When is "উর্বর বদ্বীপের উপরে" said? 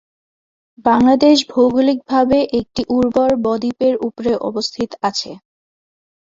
2.95-4.31